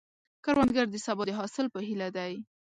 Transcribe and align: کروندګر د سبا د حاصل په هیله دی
کروندګر 0.45 0.85
د 0.91 0.95
سبا 1.05 1.23
د 1.27 1.31
حاصل 1.39 1.65
په 1.73 1.79
هیله 1.87 2.07
دی 2.17 2.33